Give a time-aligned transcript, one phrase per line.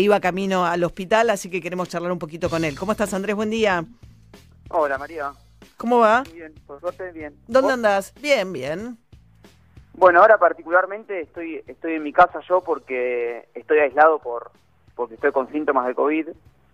[0.00, 2.78] iba camino al hospital, así que queremos charlar un poquito con él.
[2.78, 3.36] ¿Cómo estás, Andrés?
[3.36, 3.84] Buen día.
[4.70, 5.32] Hola, María.
[5.76, 6.24] ¿Cómo va?
[6.32, 7.34] Bien, por suerte, bien.
[7.46, 7.74] ¿Dónde ¿Vos?
[7.74, 8.14] andás?
[8.20, 8.98] Bien, bien.
[9.94, 14.50] Bueno, ahora particularmente estoy estoy en mi casa yo porque estoy aislado por
[14.96, 16.28] porque estoy con síntomas de COVID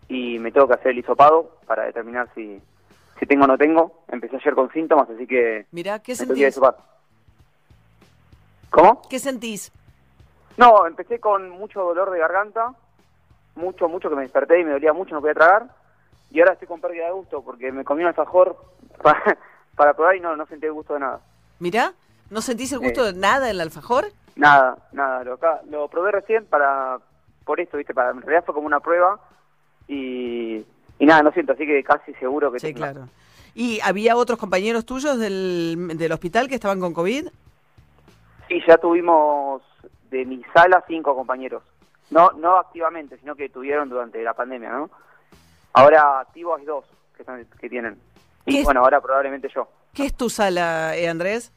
[0.09, 2.61] y me tengo que hacer el hisopado para determinar si,
[3.19, 4.03] si tengo o no tengo.
[4.09, 6.71] Empecé ayer con síntomas, así que Mirá, ¿qué me tengo que ir a sentís?
[8.71, 9.03] ¿Cómo?
[9.09, 9.73] ¿Qué sentís?
[10.57, 12.75] No, empecé con mucho dolor de garganta,
[13.55, 15.67] mucho, mucho que me desperté y me dolía mucho, no podía tragar.
[16.31, 18.57] Y ahora estoy con pérdida de gusto porque me comí un alfajor
[19.03, 19.37] para,
[19.77, 21.21] para probar y no, no sentí el gusto de nada.
[21.59, 21.93] Mirá,
[22.31, 24.07] ¿no sentís el gusto de nada del alfajor?
[24.37, 26.99] Nada, nada, lo, acá- lo probé recién para,
[27.45, 29.19] por esto, viste, para, en realidad fue como una prueba
[29.89, 30.65] y,
[30.99, 32.79] y nada, no siento, así que casi seguro que Sí, tengo.
[32.79, 33.09] claro.
[33.55, 37.27] ¿Y había otros compañeros tuyos del, del hospital que estaban con COVID?
[38.49, 39.63] Sí, ya tuvimos
[40.11, 41.63] de mi sala cinco compañeros,
[42.11, 44.91] no no activamente, sino que tuvieron durante la pandemia, ¿no?
[45.73, 46.85] Ahora activos hay dos
[47.17, 47.95] que, están- que tienen.
[48.47, 49.69] ¿Qué Y bueno, ahora probablemente yo.
[49.95, 51.53] ¿Qué es tu sala, eh, Andrés?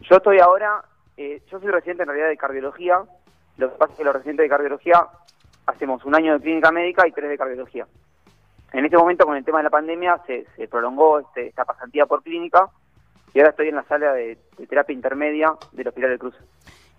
[0.00, 0.84] Yo estoy ahora,
[1.16, 3.02] eh, yo soy residente en realidad de cardiología,
[3.56, 5.06] lo que pasa es que los residentes de cardiología
[5.66, 7.86] hacemos un año de clínica médica y tres de cardiología.
[8.72, 12.06] En este momento con el tema de la pandemia se, se prolongó este, esta pasantía
[12.06, 12.68] por clínica
[13.32, 16.34] y ahora estoy en la sala de, de terapia intermedia del Hospital del Cruz.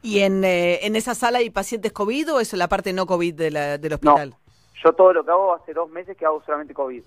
[0.05, 3.33] ¿Y en, eh, en esa sala hay pacientes COVID o es la parte no COVID
[3.33, 4.35] de la- del hospital?
[4.83, 7.01] Yo todo lo que hago hace dos meses que hago solamente COVID.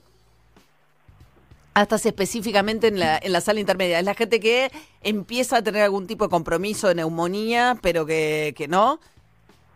[1.75, 4.01] Ah, estás específicamente en la, en la sala intermedia.
[4.01, 8.53] Es la gente que empieza a tener algún tipo de compromiso de neumonía, pero que,
[8.57, 8.99] que no.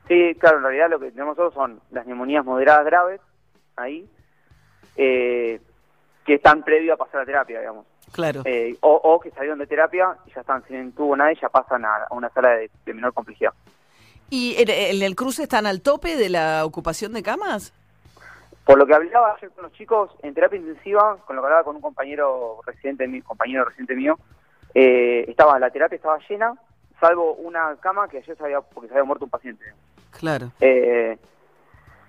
[0.09, 3.21] Sí, claro, en realidad lo que tenemos nosotros son las neumonías moderadas graves,
[3.77, 4.05] ahí,
[4.97, 5.61] eh,
[6.27, 7.87] que están previo a pasar a terapia, digamos.
[8.13, 8.43] Claro.
[8.45, 11.49] Eh, o, o que salieron de terapia y ya están sin tubo nada y ya
[11.49, 13.53] pasan a, una sala de, de menor complejidad.
[14.31, 17.73] ¿Y en, en el cruce están al tope de la ocupación de camas?
[18.65, 21.65] Por lo que hablaba ayer con los chicos en terapia intensiva, con lo que hablaba
[21.65, 24.19] con un compañero residente mío, compañero residente mío,
[24.75, 26.55] eh, estaba la terapia estaba llena,
[27.01, 29.65] salvo una cama que ayer se había, porque se había muerto un paciente.
[30.13, 31.19] Claro, Eh,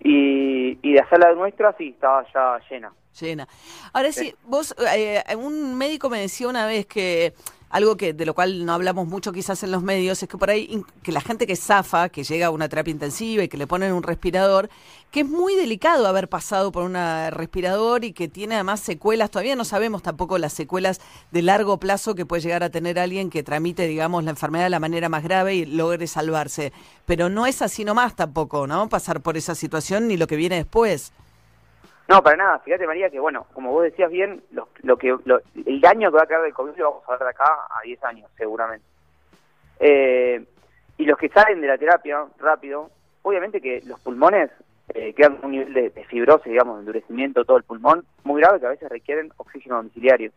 [0.02, 2.92] y, y la sala nuestra sí estaba ya llena.
[3.20, 3.48] Llena.
[3.94, 7.34] Ahora sí, vos, eh, un médico me decía una vez que
[7.74, 10.52] algo que de lo cual no hablamos mucho quizás en los medios es que por
[10.52, 13.66] ahí que la gente que zafa, que llega a una terapia intensiva y que le
[13.66, 14.70] ponen un respirador,
[15.10, 16.94] que es muy delicado haber pasado por un
[17.32, 21.02] respirador y que tiene además secuelas, todavía no sabemos tampoco las secuelas
[21.32, 24.70] de largo plazo que puede llegar a tener alguien que tramite, digamos, la enfermedad de
[24.70, 26.74] la manera más grave y logre salvarse.
[27.08, 28.88] Pero no es así nomás tampoco, ¿no?
[28.88, 31.12] Pasar por esa situación ni lo que viene después.
[32.10, 32.60] No, para nada.
[32.60, 36.18] Fíjate, María, que bueno, como vos decías bien, lo, lo que lo- el daño que
[36.18, 38.86] va a quedar del COVID lo vamos a ver de acá a 10 años, seguramente.
[39.80, 40.44] Eh,
[40.98, 42.90] y los que salen de la terapia rápido,
[43.24, 44.52] obviamente que los pulmones
[44.94, 48.60] eh, quedan un nivel de, de fibrosis, digamos, de endurecimiento todo el pulmón, muy grave
[48.60, 50.32] que a veces requieren oxígeno domiciliario,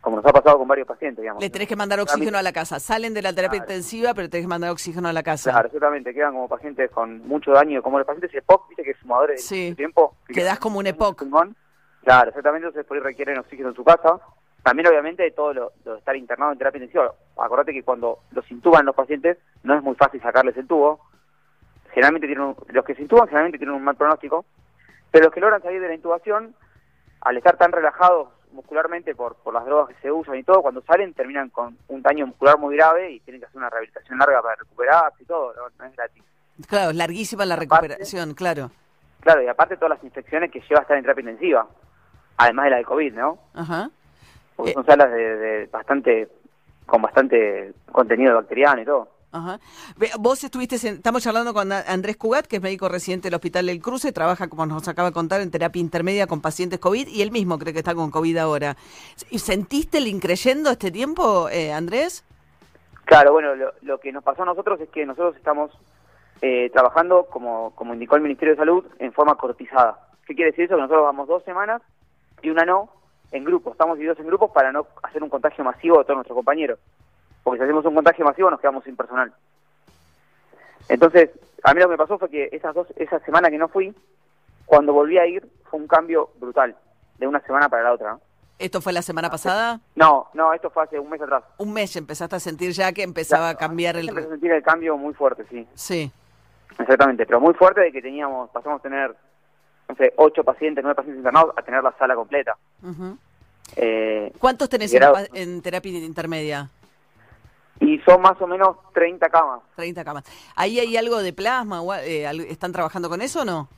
[0.00, 1.42] como nos ha pasado con varios pacientes, digamos.
[1.42, 2.78] Le tenés que mandar oxígeno a la casa.
[2.80, 3.72] Salen de la terapia Claro.
[3.72, 5.50] intensiva, pero tenés que mandar oxígeno a la casa.
[5.50, 9.36] Claro, exactamente, quedan como pacientes con mucho daño, como los pacientes EPOC, viste que fumadores
[9.36, 9.64] de Sí.
[9.66, 10.14] mucho tiempo.
[10.26, 11.24] que Quedás como un EPOC.
[12.04, 14.18] Claro, exactamente, entonces por ahí requieren oxígeno en su casa.
[14.62, 17.12] También obviamente todo lo, lo de estar internado en terapia intensiva.
[17.36, 21.00] Acordate que cuando los intuban los pacientes no es muy fácil sacarles el tubo.
[21.92, 24.44] Generalmente tienen un- los que se intuban generalmente tienen un mal pronóstico,
[25.10, 26.54] pero los que logran salir de la intubación,
[27.20, 30.82] al estar tan relajados muscularmente por, por las drogas que se usan y todo, cuando
[30.82, 34.42] salen terminan con un daño muscular muy grave y tienen que hacer una rehabilitación larga
[34.42, 36.22] para recuperarse y todo, no, no es gratis.
[36.66, 38.70] Claro, es larguísima la Aparte- recuperación, claro.
[39.20, 41.66] Claro, y aparte todas las infecciones que lleva a estar en terapia intensiva,
[42.36, 43.38] además de la de COVID, ¿no?
[43.54, 43.90] Ajá.
[44.56, 44.74] Porque Eh.
[44.74, 46.28] son salas de, de bastante,
[46.86, 49.08] con bastante contenido bacteriano y todo.
[49.38, 49.60] Ajá.
[50.18, 53.80] Vos estuviste, en- estamos charlando con Andrés Cugat, que es médico residente del Hospital del
[53.80, 57.30] Cruce, trabaja, como nos acaba de contar, en terapia intermedia con pacientes COVID y él
[57.30, 58.76] mismo cree que está con COVID ahora.
[59.30, 62.24] ¿Y ¿Sentiste el increyendo este tiempo, eh, Andrés?
[63.04, 65.70] Claro, bueno, lo, lo que nos pasó a nosotros es que nosotros estamos
[66.42, 70.08] eh, trabajando, como, como indicó el Ministerio de Salud, en forma cortizada.
[70.26, 70.74] ¿Qué quiere decir eso?
[70.74, 71.80] Que nosotros vamos dos semanas
[72.42, 72.90] y una no
[73.32, 73.72] en grupos.
[73.72, 76.78] Estamos divididos en grupos para no hacer un contagio masivo de todos nuestros compañeros.
[77.48, 79.32] Porque si hacemos un contagio masivo nos quedamos sin personal.
[80.90, 81.30] Entonces,
[81.62, 83.94] a mí lo que me pasó fue que esas dos, esa semana que no fui,
[84.66, 86.76] cuando volví a ir, fue un cambio brutal,
[87.16, 88.12] de una semana para la otra.
[88.12, 88.20] ¿no?
[88.58, 89.80] ¿Esto fue la semana pasada?
[89.96, 91.42] No, no, esto fue hace un mes atrás.
[91.56, 94.10] Un mes empezaste a sentir ya que empezaba a cambiar el...
[94.10, 95.66] Empecé a sentir el cambio muy fuerte, sí.
[95.72, 96.12] Sí.
[96.78, 99.16] Exactamente, pero muy fuerte de que teníamos, pasamos a tener,
[99.88, 102.58] no sé, ocho pacientes, nueve pacientes internados a tener la sala completa.
[103.74, 104.92] Eh, ¿Cuántos tenés
[105.32, 106.68] en terapia intermedia?
[107.80, 109.60] Y son más o menos 30 camas.
[109.76, 110.24] 30 camas.
[110.56, 111.82] ¿Ahí hay algo de plasma?
[112.02, 113.68] Eh, ¿Están trabajando con eso o no?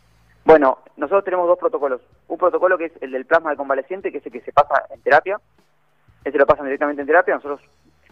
[0.44, 2.00] Bueno, nosotros tenemos dos protocolos.
[2.28, 4.84] Un protocolo que es el del plasma de convaleciente, que es el que se pasa
[4.90, 5.38] en terapia.
[6.24, 7.34] Ese lo pasan directamente en terapia.
[7.34, 7.60] Nosotros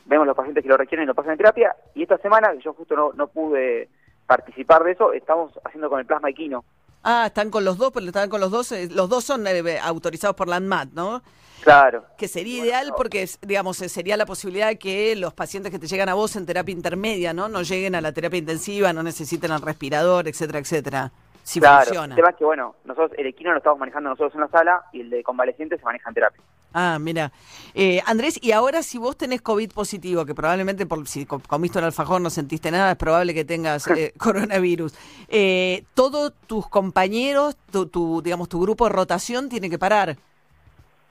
[0.04, 1.74] vemos los pacientes que lo requieren y lo pasan en terapia.
[1.94, 3.88] Y esta semana, que yo justo no, no pude
[4.26, 6.64] participar de eso, estamos haciendo con el plasma equino.
[7.02, 8.72] Ah, están con los dos, pero están con los dos.
[8.72, 11.22] Eh, los dos son eh, autorizados por la ANMAT, ¿no?
[11.62, 12.04] Claro.
[12.16, 16.08] Que sería ideal porque, digamos, eh, sería la posibilidad que los pacientes que te llegan
[16.08, 17.48] a vos en terapia intermedia, ¿no?
[17.48, 21.12] No lleguen a la terapia intensiva, no necesiten el respirador, etcétera, etcétera.
[21.42, 21.86] Si claro.
[21.86, 22.14] funciona.
[22.14, 24.82] El tema es que, bueno, nosotros el equino lo estamos manejando nosotros en la sala
[24.92, 26.42] y el de convaleciente se maneja en terapia.
[26.74, 27.32] Ah, mira.
[27.74, 31.84] Eh, Andrés, y ahora si vos tenés COVID positivo, que probablemente por si comiste un
[31.84, 34.94] alfajor no sentiste nada, es probable que tengas eh, coronavirus.
[35.28, 40.16] Eh, ¿Todos tus compañeros, tu, digamos, tu grupo de rotación tiene que parar?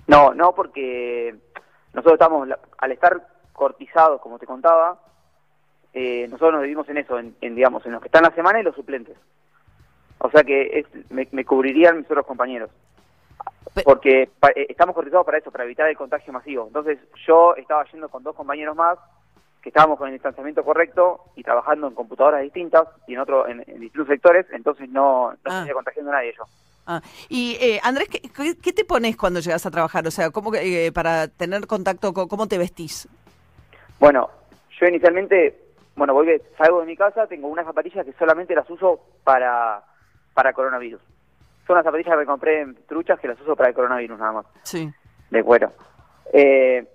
[0.07, 1.36] No, no, porque
[1.94, 5.00] nosotros estamos, al estar cortizados, como te contaba,
[5.94, 8.75] nosotros nos dividimos en eso, en, digamos, en los que están la semana y los
[8.75, 9.18] suplentes.
[10.19, 12.69] O sea que me, me cubrirían mis otros compañeros
[13.83, 16.65] porque eh, estamos cortizados para eso, para evitar el contagio masivo.
[16.68, 18.98] Entonces yo estaba yendo con dos compañeros más
[19.62, 23.59] que estábamos con el distanciamiento correcto y trabajando en computadoras distintas y en otro en,
[23.80, 25.65] distintos sectores, entonces no, no ah.
[25.74, 26.44] contagiando a nadie yo.
[26.88, 27.01] Ah.
[27.28, 30.07] Y eh, Andrés, ¿qué, te pones cuando llegas a trabajar?
[30.07, 33.10] O sea, ¿cómo eh, para tener contacto, cómo te vestís?
[34.00, 34.30] Bueno,
[34.80, 35.60] yo inicialmente,
[35.98, 39.84] bueno, voy, salgo de mi casa, tengo unas zapatillas que solamente las uso para,
[40.34, 41.01] para coronavirus.
[41.66, 44.31] Son unas zapatillas que me compré en truchas que las uso para el coronavirus nada
[44.31, 44.45] más.
[44.63, 44.90] Sí.
[45.30, 45.74] De cuero.
[46.31, 46.88] Eh,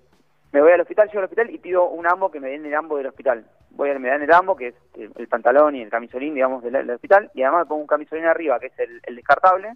[0.53, 2.75] me voy al hospital, llego al hospital y pido un ambo que me den el
[2.75, 3.43] ambo del hospital.
[3.71, 6.89] Voy a, me dan el ambo, que es el, pantalón y el camisolín, digamos, del,
[6.91, 9.73] hospital, y además me pongo un camisolín arriba, que es el, descartable,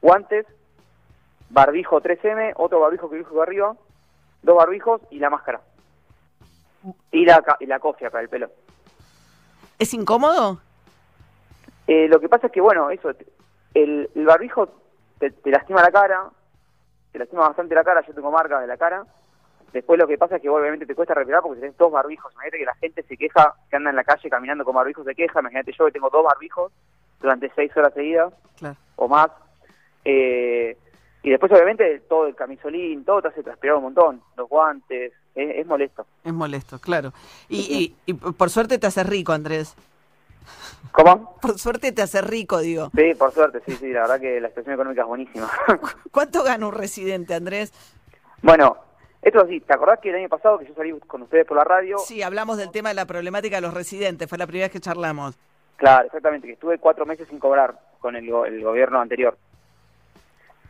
[0.00, 0.46] guantes,
[1.48, 3.74] barbijo 3M, otro barbijo que dijo arriba,
[4.42, 5.60] dos barbijos y la máscara.
[7.10, 8.48] Y la, y la cofia para el pelo.
[9.80, 10.60] ¿Es incómodo?
[11.88, 13.10] Eh, lo que pasa es que, bueno, eso,
[13.74, 14.68] el, barbijo
[15.18, 16.30] te, lastima la cara,
[17.10, 19.04] te lastima bastante la cara, yo tengo marcas de la cara.
[19.72, 22.32] Después lo que pasa es que obviamente te cuesta respirar porque tenés dos barbijos.
[22.32, 25.14] Imagínate que la gente se queja, que anda en la calle caminando con barbijos, se
[25.14, 25.40] queja.
[25.40, 26.72] Imagínate yo que tengo dos barbijos
[27.20, 28.32] durante seis horas seguidas
[28.96, 29.30] o más.
[30.04, 30.76] Eh,
[31.22, 34.22] y después obviamente todo el camisolín, todo te hace transpirar un montón.
[34.36, 36.06] Los guantes, es, molesto.
[36.24, 37.12] Es molesto, claro.
[37.48, 39.76] Y, y, y por suerte te hace rico, Andrés.
[40.92, 41.36] ¿Cómo?
[41.40, 42.90] Por suerte te hace rico, digo.
[42.96, 45.50] Sí, por suerte, sí, sí, la verdad que la situación económica es buenísima.
[46.10, 47.72] ¿Cuánto gana un residente, Andrés?
[48.42, 48.76] Bueno,
[49.22, 51.64] esto sí, ¿te acordás que el año pasado que yo salí con ustedes por la
[51.64, 51.98] radio?
[51.98, 54.80] Sí, hablamos del tema de la problemática de los residentes, fue la primera vez que
[54.80, 55.38] charlamos.
[55.76, 59.36] Claro, exactamente, que estuve cuatro meses sin cobrar con el, gobierno anterior.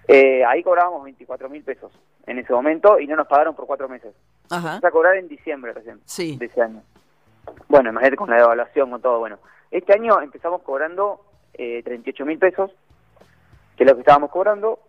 [0.08, 1.92] Eh, ahí cobrábamos 24 mil pesos
[2.26, 4.14] en ese momento y no nos pagaron por cuatro meses.
[4.50, 4.68] Ajá.
[4.68, 6.36] Vamos a cobrar en diciembre recién sí.
[6.36, 6.82] de ese año.
[7.68, 9.38] Bueno, imagínate con la devaluación, con todo, bueno.
[9.70, 11.24] Este año empezamos cobrando
[11.54, 12.72] eh, 38 mil pesos,
[13.76, 14.80] que es lo que estábamos cobrando.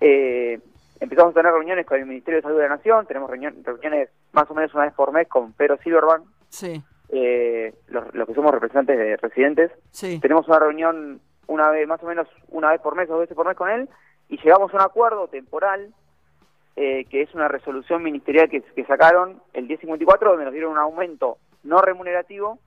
[0.00, 0.60] Eh,
[1.00, 4.50] empezamos a tener reuniones con el Ministerio de Salud de la Nación, tenemos reuniones más
[4.50, 6.82] o menos una vez por mes con Pedro Silverman, sí.
[7.08, 9.72] eh, los, que somos representantes de residentes.
[10.20, 13.46] Tenemos una reunión una vez, más o menos una vez por mes, dos veces por
[13.46, 13.88] mes con él,
[14.28, 15.92] y llegamos a un acuerdo temporal,
[16.76, 20.78] eh, que es una resolución ministerial que, que sacaron el 1054, donde nos dieron un
[20.78, 22.58] aumento no remunerativo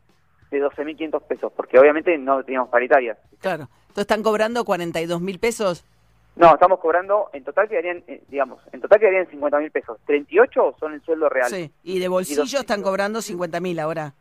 [0.51, 3.17] de 12.500 pesos, porque obviamente no teníamos paritarias.
[3.39, 3.69] Claro.
[3.83, 5.85] Entonces están cobrando 42 mil pesos.
[6.35, 9.99] No, estamos cobrando, en total quedarían, eh, digamos, en total quedarían 50 mil pesos.
[10.05, 11.49] 38 son el sueldo real.
[11.49, 14.13] Sí, y de bolsillo están cobrando 50 mil ahora.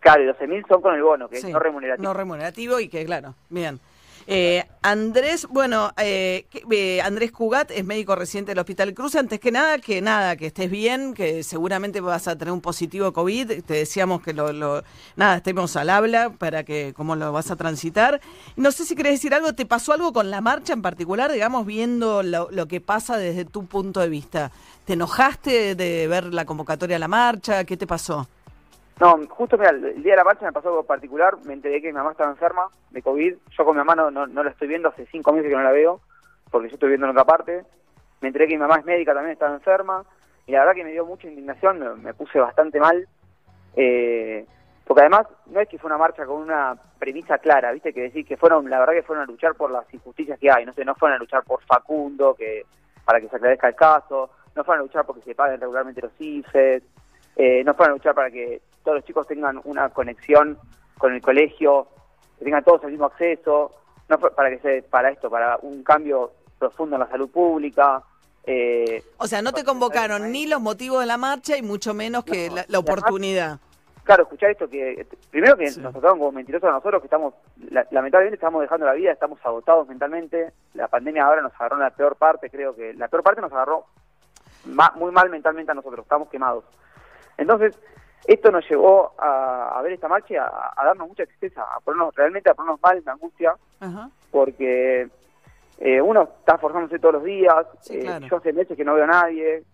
[0.00, 2.08] Claro, y 12 mil son con el bono, que es no remunerativo.
[2.08, 3.78] No remunerativo y que, claro, bien.
[4.26, 9.14] Eh, Andrés, bueno, eh, eh, Andrés Cugat es médico residente del Hospital Cruz.
[9.14, 13.12] Antes que nada, que nada, que estés bien, que seguramente vas a tener un positivo
[13.12, 13.62] COVID.
[13.64, 14.82] Te decíamos que lo,
[15.16, 18.20] nada, estemos al habla para que cómo lo vas a transitar.
[18.56, 21.66] No sé si querés decir algo, ¿te pasó algo con la marcha en particular, digamos,
[21.66, 24.50] viendo lo, lo que pasa desde tu punto de vista?
[24.84, 27.64] ¿Te enojaste de ver la convocatoria a la marcha?
[27.64, 28.28] ¿Qué te pasó?
[29.00, 31.88] No, justo mira, el día de la marcha me pasó algo particular, me enteré que
[31.88, 34.90] mi mamá estaba enferma de COVID, yo con mi mamá no, no, la estoy viendo,
[34.90, 36.00] hace cinco meses que no la veo,
[36.50, 37.64] porque yo estoy viendo en otra parte,
[38.20, 40.04] me enteré que mi mamá es médica, también estaba enferma,
[40.46, 43.08] y la verdad que me dio mucha indignación, me, puse bastante mal,
[43.76, 44.46] eh,
[44.84, 48.26] porque además no es que fue una marcha con una premisa clara, viste, que decir
[48.26, 50.84] que fueron, la verdad que fueron a luchar por las injusticias que hay, no sé,
[50.84, 52.66] no fueron a luchar por Facundo, que
[53.04, 56.12] para que se aclarezca el caso, no fueron a luchar porque se paguen regularmente los
[56.18, 56.82] IFES,
[57.36, 60.58] eh, no fueron a luchar para que todos los chicos tengan una conexión
[60.98, 61.88] con el colegio,
[62.38, 63.72] que tengan todos el mismo acceso,
[64.08, 68.02] no para que se, para esto, para un cambio profundo en la salud pública.
[68.44, 72.24] Eh, o sea, no te convocaron ni los motivos de la marcha y mucho menos
[72.24, 73.58] que la, oportunidad.
[74.04, 77.34] Claro, escuchar esto que primero que nos trataron como mentirosos a nosotros, que estamos,
[77.90, 80.52] lamentablemente estamos dejando la vida, estamos agotados mentalmente.
[80.74, 83.52] La pandemia ahora nos agarró en la peor parte, creo que la peor parte nos
[83.52, 83.86] agarró
[84.96, 86.64] muy mal mentalmente a nosotros, estamos quemados.
[87.36, 87.78] Entonces,
[88.26, 90.44] esto nos llevó a, ver esta marcha
[90.76, 93.54] a, darnos mucha tristeza, a ponernos, realmente a ponernos mal, me angustia,
[94.30, 95.08] porque
[95.78, 99.08] eh, uno está forzándose todos los días, eh, yo hace meses que no veo a
[99.08, 99.64] nadie,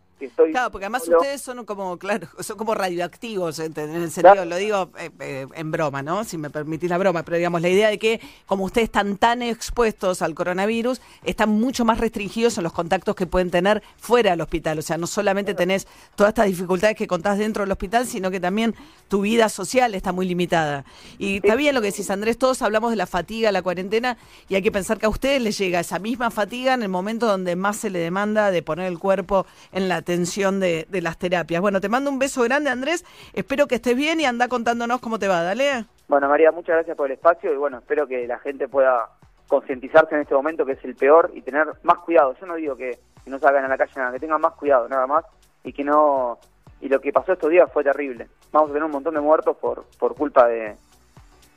[0.52, 4.90] Claro, porque además ustedes son como, claro, son como radioactivos, en el sentido, lo digo
[4.98, 6.25] eh, eh, en broma, ¿no?
[6.25, 9.42] Si me permitís la broma, pero digamos, la idea de que como ustedes están tan
[9.42, 14.40] expuestos al coronavirus, están mucho más restringidos en los contactos que pueden tener fuera del
[14.40, 14.78] hospital.
[14.78, 18.40] O sea, no solamente tenés todas estas dificultades que contás dentro del hospital, sino que
[18.40, 18.75] también
[19.08, 20.84] tu vida social está muy limitada.
[21.18, 24.16] Y está bien lo que decís, Andrés, todos hablamos de la fatiga, la cuarentena,
[24.48, 27.26] y hay que pensar que a ustedes les llega esa misma fatiga en el momento
[27.26, 31.60] donde más se le demanda de poner el cuerpo en la atención de, las terapias.
[31.60, 33.04] Bueno, te mando un beso grande, Andrés.
[33.34, 35.42] Espero que estés bien y anda contándonos cómo te va.
[35.42, 35.84] Dale.
[36.08, 39.10] Bueno, María, muchas gracias por el espacio y bueno, espero que la gente pueda
[39.46, 42.34] concientizarse en este momento que es el peor y tener más cuidado.
[42.40, 45.06] Yo no digo que, no salgan a la calle nada, que tengan más cuidado, nada
[45.06, 45.22] más,
[45.62, 46.38] y que no
[46.80, 48.28] y lo que pasó estos días fue terrible.
[48.50, 50.74] Vamos a tener un montón de muertos por, por culpa de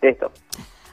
[0.02, 0.30] esto.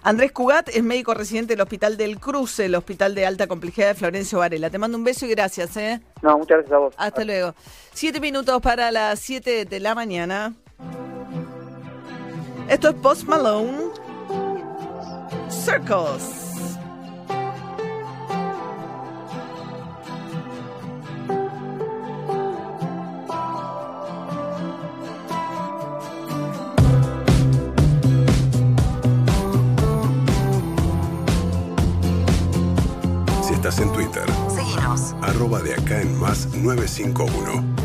[0.02, 3.94] Andrés Cugat es médico residente del Hospital del Cruce, el Hospital de Alta Complejidad de
[3.94, 4.70] Florencio Varela.
[4.70, 5.76] Te mando un beso y gracias.
[5.76, 6.00] ¿eh?
[6.22, 6.94] No, muchas gracias a vos.
[6.96, 7.54] Hasta luego.
[7.92, 10.54] Siete minutos para las siete de la mañana.
[12.68, 13.78] Esto es Post Malone.
[15.48, 16.37] Circles.
[33.76, 34.24] En Twitter.
[34.48, 35.14] Síguenos.
[35.20, 37.77] Arroba de acá en más 951.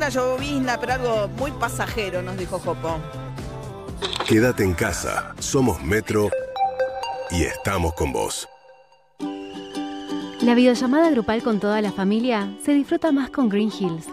[0.00, 2.98] Alguna llovizna, pero algo muy pasajero, nos dijo Jopo.
[4.26, 6.30] Quédate en casa, somos Metro
[7.30, 8.48] y estamos con vos.
[10.40, 14.06] La videollamada grupal con toda la familia se disfruta más con Green Hills.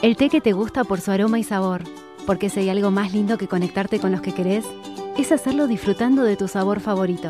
[0.00, 1.82] El té que te gusta por su aroma y sabor,
[2.26, 4.64] porque si hay algo más lindo que conectarte con los que querés,
[5.18, 7.28] es hacerlo disfrutando de tu sabor favorito.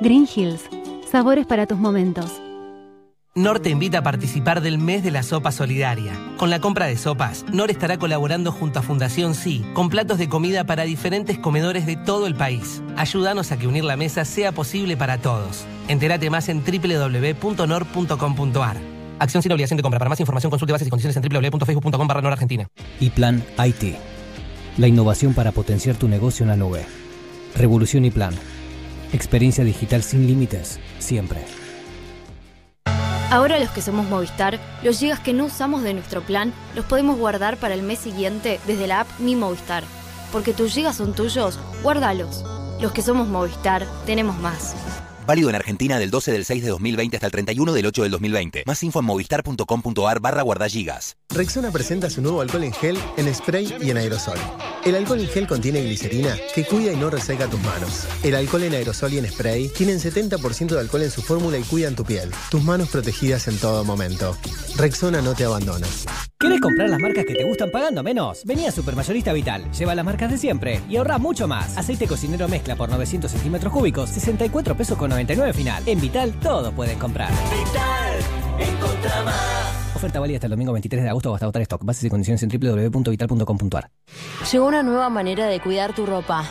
[0.00, 0.64] Green Hills,
[1.10, 2.42] sabores para tus momentos.
[3.36, 6.14] NOR te invita a participar del mes de la sopa solidaria.
[6.38, 10.30] Con la compra de sopas, NOR estará colaborando junto a Fundación Sí con platos de
[10.30, 12.82] comida para diferentes comedores de todo el país.
[12.96, 15.66] Ayúdanos a que unir la mesa sea posible para todos.
[15.86, 17.76] Entérate más en www.nor.com.ar.
[19.18, 19.98] Acción sin obligación de compra.
[19.98, 22.66] Para más información consulte bases y condiciones en www.facebook.com barra Argentina.
[23.00, 23.96] Y Plan IT.
[24.78, 26.86] La innovación para potenciar tu negocio en la nube.
[27.54, 28.32] Revolución y Plan
[29.12, 31.65] Experiencia digital sin límites, siempre.
[33.30, 37.18] Ahora los que somos Movistar, los gigas que no usamos de nuestro plan los podemos
[37.18, 39.82] guardar para el mes siguiente desde la app Mi Movistar.
[40.30, 42.44] Porque tus gigas son tuyos, guárdalos.
[42.80, 44.76] Los que somos Movistar, tenemos más.
[45.26, 48.12] Válido en Argentina del 12 del 6 de 2020 hasta el 31 del 8 del
[48.12, 48.62] 2020.
[48.64, 51.16] Más info en movistar.com.ar barra guardagigas.
[51.30, 54.38] Rexona presenta su nuevo alcohol en gel, en spray y en aerosol.
[54.84, 58.06] El alcohol en gel contiene glicerina que cuida y no reseca tus manos.
[58.22, 61.62] El alcohol en aerosol y en spray tienen 70% de alcohol en su fórmula y
[61.64, 62.30] cuidan tu piel.
[62.50, 64.36] Tus manos protegidas en todo momento.
[64.76, 65.86] Rexona no te abandona.
[66.38, 68.42] ¿Quieres comprar las marcas que te gustan pagando menos?
[68.44, 69.72] Vení a Supermayorista Vital.
[69.72, 71.76] Lleva las marcas de siempre y ahorra mucho más.
[71.78, 75.82] Aceite cocinero mezcla por 900 centímetros cúbicos, 64 pesos con 99 final.
[75.86, 77.30] En Vital todo pueden comprar.
[77.30, 79.96] Vital, encontra más.
[79.96, 81.82] Oferta válida hasta el domingo 23 de agosto o hasta agotar stock.
[81.84, 83.90] Bases y condiciones en www.vital.com.ar.
[84.52, 86.44] Llegó una nueva manera de cuidar tu ropa.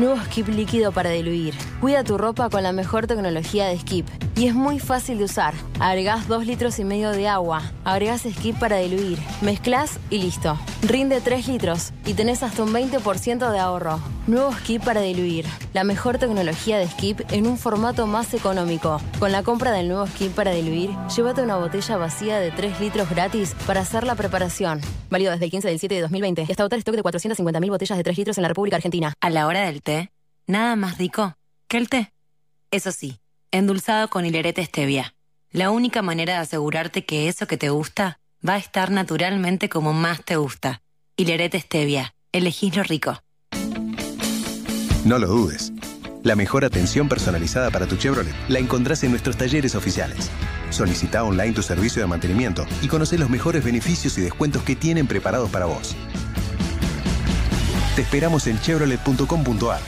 [0.00, 1.52] Nuevo Skip líquido para diluir.
[1.78, 4.08] Cuida tu ropa con la mejor tecnología de Skip.
[4.34, 5.52] Y es muy fácil de usar.
[5.78, 7.60] Agregás 2 litros y medio de agua.
[7.84, 9.18] Agregás Skip para diluir.
[9.42, 10.58] Mezclas y listo.
[10.80, 14.00] Rinde 3 litros y tenés hasta un 20% de ahorro.
[14.26, 15.44] Nuevo Skip para diluir.
[15.74, 19.02] La mejor tecnología de Skip en un formato más económico.
[19.18, 23.10] Con la compra del nuevo Skip para diluir, llévate una botella vacía de 3 litros
[23.10, 24.80] gratis para hacer la preparación.
[25.10, 27.98] Válido desde el 15 del 7 de 2020 y hasta agotar stock de 450.000 botellas
[27.98, 29.12] de 3 litros en la República Argentina.
[29.20, 29.89] A la hora del té,
[30.46, 31.36] nada más rico
[31.68, 32.12] que el té.
[32.70, 33.20] Eso sí,
[33.50, 35.14] endulzado con hilerete stevia.
[35.50, 39.92] La única manera de asegurarte que eso que te gusta va a estar naturalmente como
[39.92, 40.82] más te gusta.
[41.16, 42.14] Hilerete stevia.
[42.32, 43.20] Elegís lo rico.
[45.04, 45.72] No lo dudes.
[46.22, 50.30] La mejor atención personalizada para tu Chevrolet la encontrás en nuestros talleres oficiales.
[50.70, 55.06] Solicita online tu servicio de mantenimiento y conoce los mejores beneficios y descuentos que tienen
[55.06, 55.96] preparados para vos.
[57.96, 59.80] Te esperamos en chevrolet.com.ar.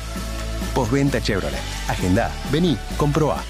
[0.75, 1.61] Postventa Chevrolet.
[1.89, 2.31] Agenda.
[2.51, 3.43] Vení, comprobá.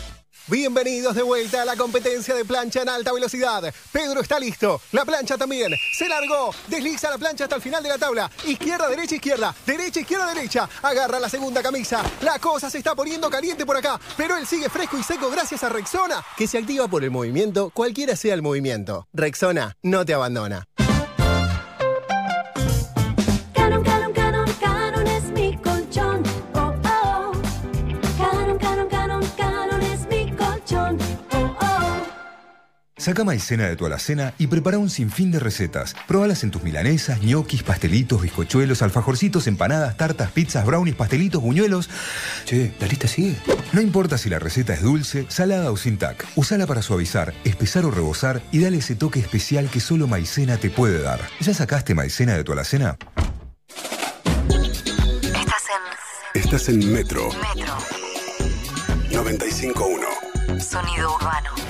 [0.49, 3.73] Bienvenidos de vuelta a la competencia de plancha en alta velocidad.
[3.93, 4.81] Pedro está listo.
[4.91, 5.73] La plancha también.
[5.97, 6.53] Se largó.
[6.67, 8.29] Desliza la plancha hasta el final de la tabla.
[8.45, 9.55] Izquierda, derecha, izquierda.
[9.65, 10.69] Derecha, izquierda, derecha.
[10.83, 12.03] Agarra la segunda camisa.
[12.23, 14.01] La cosa se está poniendo caliente por acá.
[14.17, 17.71] Pero él sigue fresco y seco gracias a Rexona, que se activa por el movimiento,
[17.71, 19.07] cualquiera sea el movimiento.
[19.13, 20.65] Rexona no te abandona.
[33.03, 35.97] Saca maicena de tu alacena y prepara un sinfín de recetas.
[36.07, 41.91] Probalas en tus milanesas, ñoquis, pastelitos, bizcochuelos, alfajorcitos, empanadas, tartas, pizzas, brownies, pastelitos, buñuelos.
[42.45, 43.35] Che, ¿la lista sigue?
[43.73, 46.25] No importa si la receta es dulce, salada o sin tac.
[46.37, 50.71] Usala para suavizar, espesar o rebosar y dale ese toque especial que solo maicena te
[50.71, 51.19] puede dar.
[51.41, 52.97] ¿Ya sacaste maicena de tu alacena?
[55.25, 56.41] Estás en.
[56.41, 57.31] Estás en Metro.
[57.57, 57.79] Metro.
[59.11, 60.61] 95.1.
[60.61, 61.62] Sonido urbano.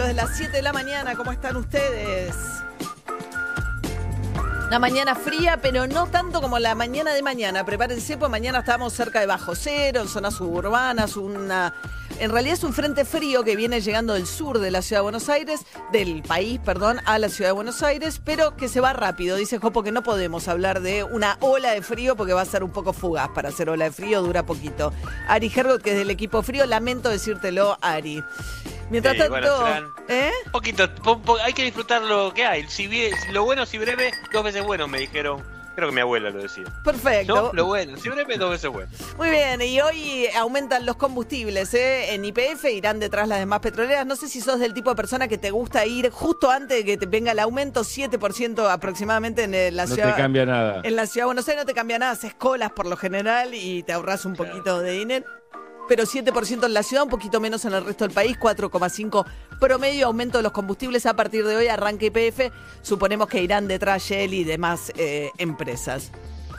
[0.00, 1.14] A las 7 de la mañana.
[1.14, 2.34] ¿Cómo están ustedes?
[4.68, 7.62] Una mañana fría, pero no tanto como la mañana de mañana.
[7.66, 11.74] Prepárense, pues mañana estamos cerca de bajo cero, en zonas suburbanas, una...
[12.18, 15.02] En realidad es un frente frío que viene llegando del sur de la ciudad de
[15.02, 15.60] Buenos Aires,
[15.92, 19.36] del país, perdón, a la ciudad de Buenos Aires, pero que se va rápido.
[19.36, 22.64] Dice Jopo que no podemos hablar de una ola de frío porque va a ser
[22.64, 24.90] un poco fugaz para hacer ola de frío, dura poquito.
[25.28, 28.24] Ari Hergot, que es del equipo frío, lamento decírtelo, Ari.
[28.92, 30.30] Mientras Sí, tanto, bueno, ¿eh?
[30.46, 32.68] Un poquito, po- po- hay que disfrutar lo que hay.
[32.68, 35.42] Si bien, lo bueno, si breve, dos veces bueno, me dijeron.
[35.74, 36.64] Creo que mi abuela lo decía.
[36.84, 37.34] Perfecto.
[37.34, 37.50] ¿No?
[37.54, 38.90] Lo bueno, si breve, dos veces bueno.
[39.16, 42.12] Muy bien, y hoy aumentan los combustibles, ¿eh?
[42.12, 44.04] En IPF irán detrás las demás petroleras.
[44.04, 46.84] No sé si sos del tipo de persona que te gusta ir justo antes de
[46.84, 50.14] que te venga el aumento, 7% aproximadamente en eh, la No ciudad.
[50.14, 50.82] te cambia nada.
[50.84, 53.54] En la ciudad de Buenos Aires no te cambia nada, haces colas por lo general
[53.54, 55.24] y te ahorras un poquito de dinero.
[55.88, 59.24] Pero 7% en la ciudad, un poquito menos en el resto del país, 4,5%
[59.60, 61.06] promedio aumento de los combustibles.
[61.06, 66.10] A partir de hoy arranca IPF, suponemos que irán detrás Shell y demás eh, empresas.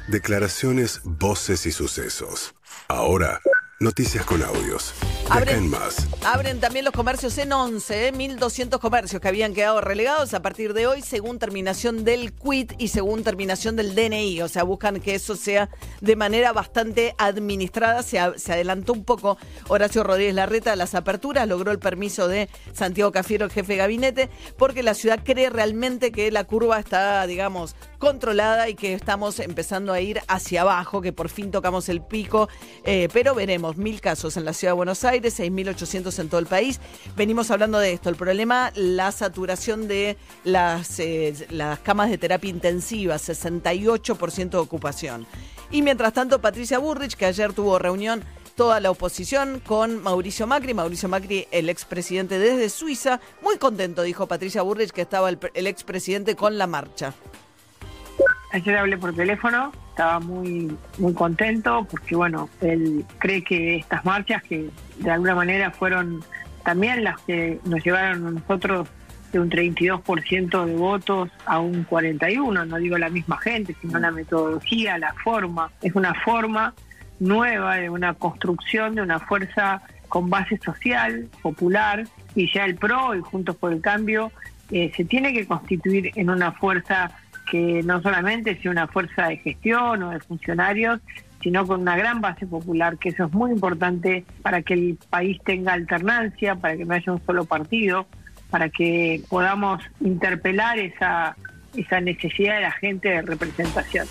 [0.08, 2.56] Declaraciones, voces y sucesos.
[2.88, 3.42] Ahora,
[3.84, 4.94] noticias con audios.
[5.26, 6.08] De acá en más.
[6.26, 8.14] Abren también los comercios en 11, ¿eh?
[8.14, 12.90] 1.200 comercios que habían quedado relegados a partir de hoy según terminación del quit y
[12.90, 14.42] según terminación del DNI.
[14.42, 15.70] O sea, buscan que eso sea
[16.02, 18.04] de manera bastante administrada.
[18.04, 22.28] Se, a- se adelantó un poco Horacio Rodríguez Larreta a las aperturas, logró el permiso
[22.28, 26.80] de Santiago Cafiero, el jefe de gabinete, porque la ciudad cree realmente que la curva
[26.80, 31.90] está, digamos, controlada y que estamos empezando a ir hacia abajo, que por fin tocamos
[31.90, 32.50] el pico.
[32.86, 35.04] Eh, pero veremos mil casos en la ciudad de Buenos.
[35.04, 36.80] Aires, 6.800 en todo el país.
[37.16, 38.10] Venimos hablando de esto.
[38.10, 45.26] El problema, la saturación de las, eh, las camas de terapia intensiva, 68% de ocupación.
[45.72, 48.24] Y mientras tanto, Patricia Burrich, que ayer tuvo reunión
[48.56, 50.74] toda la oposición con Mauricio Macri.
[50.74, 53.20] Mauricio Macri, el expresidente desde Suiza.
[53.42, 57.14] Muy contento, dijo Patricia Burrich, que estaba el, el expresidente con la marcha.
[58.52, 64.42] Ayer hablé por teléfono, estaba muy muy contento porque bueno, él cree que estas marchas
[64.42, 66.24] que de alguna manera fueron
[66.64, 68.88] también las que nos llevaron a nosotros
[69.32, 74.12] de un 32% de votos a un 41, no digo la misma gente, sino la
[74.12, 76.74] metodología, la forma, es una forma
[77.20, 83.16] nueva de una construcción de una fuerza con base social, popular, y ya el PRO
[83.16, 84.32] y Juntos por el Cambio
[84.72, 87.12] eh, se tiene que constituir en una fuerza
[87.50, 91.00] que no solamente sea una fuerza de gestión o de funcionarios,
[91.42, 95.40] sino con una gran base popular, que eso es muy importante para que el país
[95.44, 98.08] tenga alternancia, para que no haya un solo partido,
[98.50, 101.36] para que podamos interpelar esa,
[101.76, 104.08] esa necesidad de la gente de representación.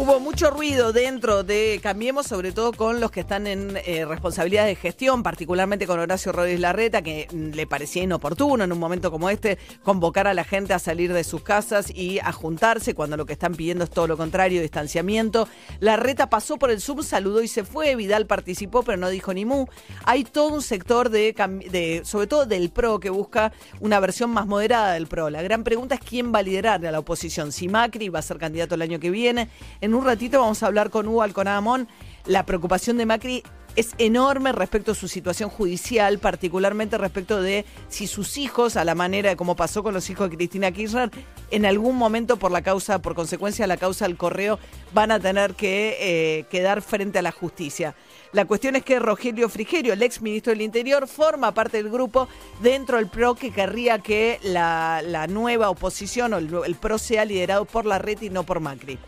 [0.00, 4.64] Hubo mucho ruido dentro de Cambiemos, sobre todo con los que están en eh, responsabilidad
[4.64, 9.10] de gestión, particularmente con Horacio Rodríguez Larreta, que mm, le parecía inoportuno en un momento
[9.10, 13.16] como este convocar a la gente a salir de sus casas y a juntarse cuando
[13.16, 15.48] lo que están pidiendo es todo lo contrario, distanciamiento.
[15.80, 17.96] Larreta pasó por el Zoom, saludó y se fue.
[17.96, 19.66] Vidal participó, pero no dijo ni mu.
[20.04, 24.92] Hay todo un sector de, sobre todo del PRO, que busca una versión más moderada
[24.92, 25.28] del PRO.
[25.28, 27.50] La gran pregunta es quién va a liderar a la oposición.
[27.50, 29.48] Si Macri va a ser candidato el año que viene.
[29.87, 31.88] En un ratito vamos a hablar con Hugo Alconadamón.
[32.26, 33.42] La preocupación de Macri
[33.78, 38.96] es enorme respecto a su situación judicial, particularmente respecto de si sus hijos, a la
[38.96, 41.12] manera de como pasó con los hijos de Cristina Kirchner,
[41.52, 44.58] en algún momento por la causa, por consecuencia de la causa del correo,
[44.92, 47.94] van a tener que eh, quedar frente a la justicia.
[48.32, 52.26] La cuestión es que Rogelio Frigerio, el ex ministro del Interior, forma parte del grupo
[52.60, 57.24] dentro del PRO que querría que la, la nueva oposición o el, el PRO sea
[57.24, 58.98] liderado por la red y no por Macri.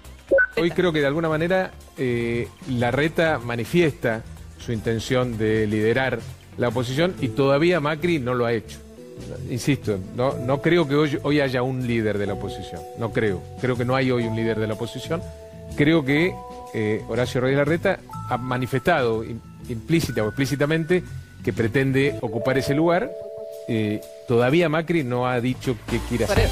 [0.56, 4.22] Hoy creo que de alguna manera eh, la reta manifiesta
[4.58, 6.18] su intención de liderar
[6.58, 8.78] la oposición y todavía Macri no lo ha hecho.
[9.50, 13.42] Insisto, no, no creo que hoy, hoy haya un líder de la oposición, no creo.
[13.60, 15.22] Creo que no hay hoy un líder de la oposición.
[15.76, 16.32] Creo que
[16.74, 21.02] eh, Horacio Rodríguez Larreta ha manifestado im- implícita o explícitamente
[21.44, 23.10] que pretende ocupar ese lugar.
[23.68, 26.48] Eh, todavía Macri no ha dicho qué quiere hacer.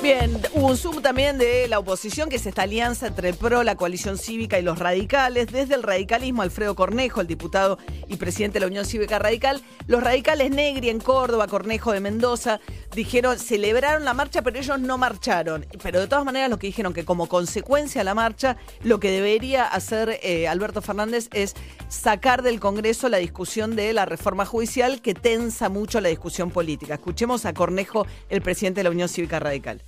[0.00, 3.64] Bien, hubo un Zoom también de la oposición, que es esta alianza entre el PRO,
[3.64, 5.48] la coalición cívica y los radicales.
[5.48, 9.60] Desde el radicalismo, Alfredo Cornejo, el diputado y presidente de la Unión Cívica Radical.
[9.88, 12.60] Los radicales Negri en Córdoba, Cornejo de Mendoza,
[12.94, 15.66] dijeron, celebraron la marcha, pero ellos no marcharon.
[15.82, 19.10] Pero de todas maneras, lo que dijeron que como consecuencia de la marcha, lo que
[19.10, 21.54] debería hacer eh, Alberto Fernández es
[21.88, 26.94] sacar del Congreso la discusión de la reforma judicial que tensa mucho la discusión política.
[26.94, 29.82] Escuchemos a Cornejo, el presidente de la Unión Cívica Radical.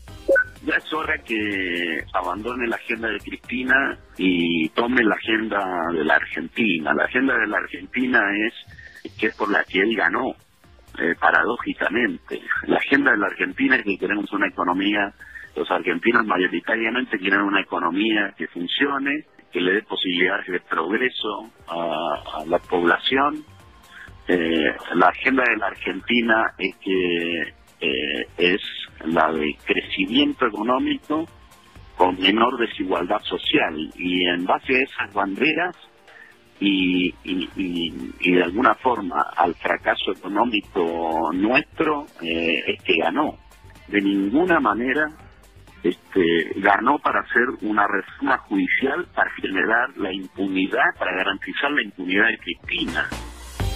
[0.62, 5.58] Ya es hora que abandone la agenda de Cristina y tome la agenda
[5.92, 6.92] de la Argentina.
[6.92, 10.34] La agenda de la Argentina es que es por la que él ganó,
[10.98, 12.42] eh, paradójicamente.
[12.66, 15.12] La agenda de la Argentina es que queremos una economía,
[15.56, 22.40] los argentinos mayoritariamente quieren una economía que funcione, que le dé posibilidades de progreso a,
[22.40, 23.44] a la población.
[24.28, 28.60] Eh, la agenda de la Argentina es que eh, es
[29.06, 31.26] la de crecimiento económico
[31.96, 33.90] con menor desigualdad social.
[33.96, 35.76] Y en base a esas banderas
[36.60, 43.36] y, y, y- de alguna forma al fracaso económico nuestro eh, es que ganó.
[43.88, 45.10] De ninguna manera
[45.82, 52.26] este, ganó para hacer una reforma judicial para generar la impunidad para garantizar la impunidad
[52.28, 53.08] de Cristina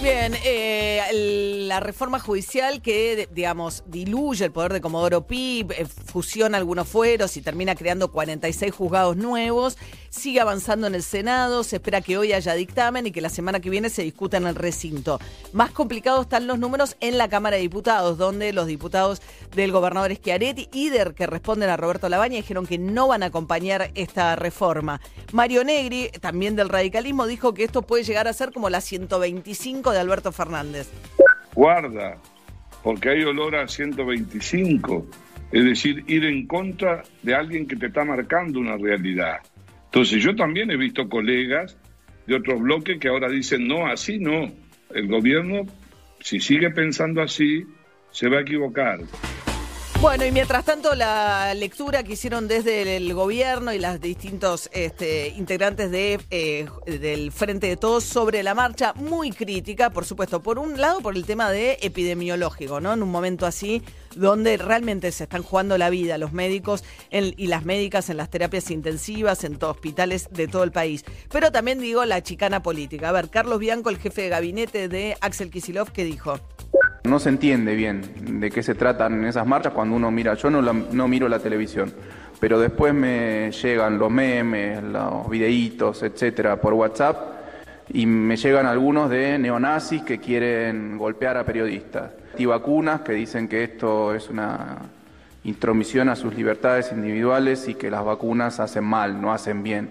[0.01, 6.57] Bien, eh, la reforma judicial que, digamos, diluye el poder de Comodoro Pi, eh, fusiona
[6.57, 9.77] algunos fueros y termina creando 46 juzgados nuevos,
[10.09, 13.59] sigue avanzando en el Senado, se espera que hoy haya dictamen y que la semana
[13.59, 15.19] que viene se discuta en el recinto.
[15.53, 19.21] Más complicados están los números en la Cámara de Diputados, donde los diputados
[19.55, 23.27] del gobernador Schiaretti y del que responden a Roberto Labaña dijeron que no van a
[23.27, 25.01] acompañar esta reforma.
[25.31, 29.84] Mario Negri, también del radicalismo, dijo que esto puede llegar a ser como la 125
[29.91, 30.89] de Alberto Fernández.
[31.53, 32.17] Guarda,
[32.83, 35.07] porque hay olor a 125.
[35.51, 39.37] Es decir, ir en contra de alguien que te está marcando una realidad.
[39.85, 41.77] Entonces yo también he visto colegas
[42.27, 44.51] de otros bloques que ahora dicen, no, así no.
[44.93, 45.65] El gobierno,
[46.19, 47.65] si sigue pensando así,
[48.11, 48.99] se va a equivocar.
[50.05, 55.29] Bueno, y mientras tanto la lectura que hicieron desde el gobierno y las distintos este,
[55.29, 60.59] integrantes de, eh, del Frente de Todos sobre la marcha, muy crítica, por supuesto, por
[60.59, 62.93] un lado por el tema de epidemiológico, ¿no?
[62.93, 63.81] En un momento así
[64.15, 68.69] donde realmente se están jugando la vida los médicos y las médicas en las terapias
[68.69, 71.03] intensivas, en todos hospitales de todo el país.
[71.31, 73.09] Pero también digo la chicana política.
[73.09, 76.39] A ver, Carlos Bianco, el jefe de gabinete de Axel Kisilov, ¿qué dijo?
[77.07, 78.01] No se entiende bien
[78.39, 80.33] de qué se tratan esas marchas cuando uno mira.
[80.33, 81.93] Yo no, la- no miro la televisión,
[82.39, 87.33] pero después me llegan los memes, los videitos, etcétera, por WhatsApp
[87.89, 93.63] y me llegan algunos de neonazis que quieren golpear a periodistas, antivacunas que dicen que
[93.63, 94.77] esto es una
[95.43, 99.89] intromisión a sus libertades individuales y que las vacunas hacen mal, no hacen bien.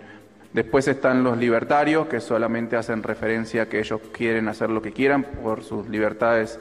[0.52, 4.92] Después están los libertarios que solamente hacen referencia a que ellos quieren hacer lo que
[4.92, 6.58] quieran por sus libertades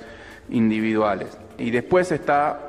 [0.50, 1.38] individuales.
[1.58, 2.60] Y después está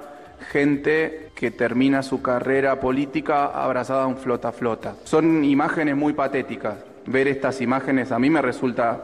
[0.51, 4.95] gente que termina su carrera política abrazada a un flota flota.
[5.05, 6.77] Son imágenes muy patéticas.
[7.07, 9.01] Ver estas imágenes a mí me resulta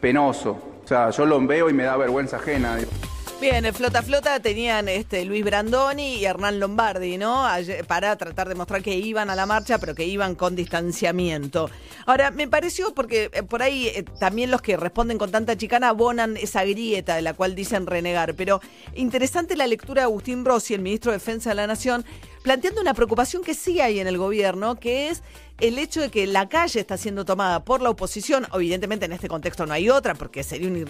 [0.00, 0.80] penoso.
[0.84, 2.78] O sea, yo lo veo y me da vergüenza ajena.
[3.44, 7.46] Bien, en Flota Flota tenían este Luis Brandoni y Hernán Lombardi, ¿no?
[7.86, 11.68] Para tratar de mostrar que iban a la marcha, pero que iban con distanciamiento.
[12.06, 15.90] Ahora, me pareció, porque eh, por ahí eh, también los que responden con tanta chicana
[15.90, 18.62] abonan esa grieta de la cual dicen renegar, pero
[18.94, 22.02] interesante la lectura de Agustín Rossi, el ministro de Defensa de la Nación,
[22.42, 25.22] planteando una preocupación que sí hay en el gobierno, que es
[25.60, 29.28] el hecho de que la calle está siendo tomada por la oposición, evidentemente en este
[29.28, 30.84] contexto no hay otra, porque sería un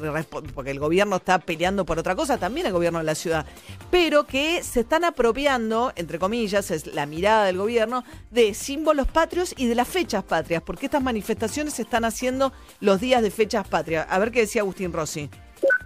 [0.55, 3.47] porque el gobierno está peleando por otra cosa, también el gobierno de la ciudad,
[3.91, 9.55] pero que se están apropiando, entre comillas, es la mirada del gobierno, de símbolos patrios
[9.57, 13.69] y de las fechas patrias, porque estas manifestaciones se están haciendo los días de fechas
[13.69, 14.07] patrias.
[14.09, 15.29] A ver qué decía Agustín Rossi.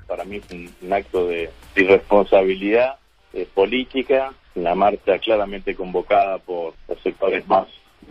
[0.07, 2.99] para mí es un, un acto de irresponsabilidad
[3.33, 7.67] eh, política, una marcha claramente convocada por los sectores más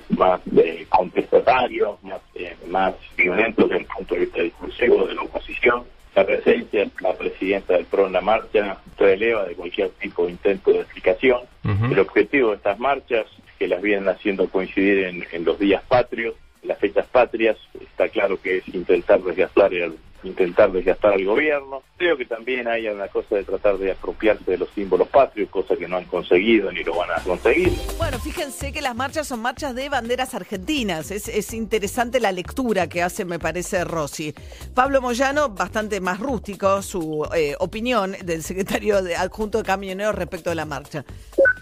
[0.09, 5.21] más eh, contestatarios, más, eh, más violentos desde el punto de vista discursivo de la
[5.21, 5.83] oposición.
[6.15, 10.31] La presencia de la presidenta del PRO en la marcha releva de cualquier tipo de
[10.31, 11.41] intento de explicación.
[11.63, 13.25] El objetivo de estas marchas,
[13.59, 18.41] que las vienen haciendo coincidir en, en los días patrios, las fechas patrias, está claro
[18.41, 21.83] que es intentar desgastar el, intentar desgastar al gobierno.
[21.97, 25.75] Creo que también hay una cosa de tratar de apropiarse de los símbolos patrios, cosa
[25.75, 27.71] que no han conseguido ni lo van a conseguir.
[27.97, 31.11] Bueno, fíjense que las marchas son marchas de banderas argentinas.
[31.11, 34.33] Es, es interesante la lectura que hace, me parece, Rossi.
[34.73, 40.49] Pablo Moyano, bastante más rústico, su eh, opinión del secretario de, adjunto de camioneros respecto
[40.49, 41.05] de la marcha.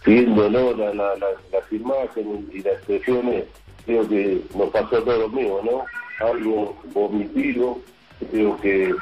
[0.05, 0.73] viendo ¿no?
[0.73, 3.45] la, la, la- las imágenes y las expresiones,
[3.85, 5.85] creo que nos pasó a todos lo mismo, ¿no?
[6.25, 7.81] Algo vomitivo,
[8.31, 8.93] creo que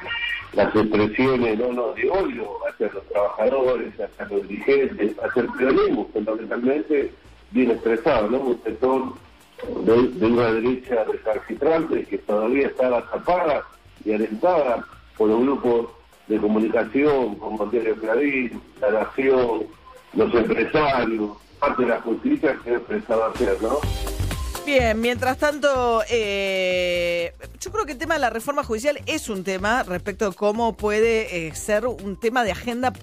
[0.53, 6.09] las expresiones no, no, de odio hacia los trabajadores, hacia los dirigentes, hacia el peronismo,
[6.13, 7.11] fundamentalmente
[7.51, 8.39] bien expresado, ¿no?
[8.39, 9.13] Un sector
[9.85, 13.63] de, una derecha recalcitrante que todavía está atrapada
[14.05, 14.85] y alentada
[15.17, 15.87] por los grupos
[16.27, 19.63] de comunicación como el Diario Clarín, La Nación,
[20.13, 23.79] los empresarios, parte de la justicia que ha empezado a hacer, ¿no?
[24.65, 29.43] Bien, mientras tanto, eh, yo creo que el tema de la reforma judicial es un
[29.43, 32.93] tema respecto de cómo puede eh, ser un tema de agenda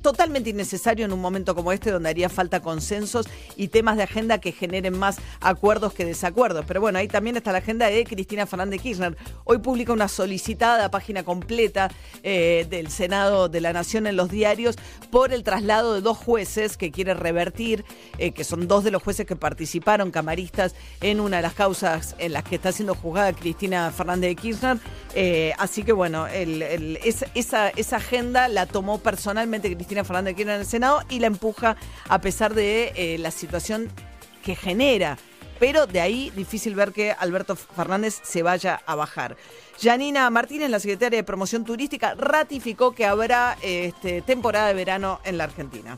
[0.00, 4.38] totalmente innecesario en un momento como este donde haría falta consensos y temas de agenda
[4.38, 6.64] que generen más acuerdos que desacuerdos.
[6.66, 9.16] Pero bueno, ahí también está la agenda de Cristina Fernández Kirchner.
[9.44, 11.90] Hoy publica una solicitada página completa
[12.22, 14.76] eh, del Senado de la Nación en los diarios
[15.10, 17.84] por el traslado de dos jueces que quiere revertir,
[18.18, 22.14] eh, que son dos de los jueces que participaron, camaristas, en una de las causas
[22.18, 24.78] en las que está siendo juzgada Cristina Fernández de Kirchner.
[25.14, 30.60] Eh, así que bueno, esa, esa agenda la tomó personalmente Cristina Fernández de Kirchner en
[30.60, 31.76] el Senado y la empuja
[32.08, 33.90] a pesar de eh, la situación
[34.42, 35.18] que genera.
[35.58, 39.36] Pero de ahí difícil ver que Alberto Fernández se vaya a bajar.
[39.78, 45.36] Janina Martínez, la secretaria de Promoción Turística, ratificó que habrá este, temporada de verano en
[45.36, 45.96] la Argentina.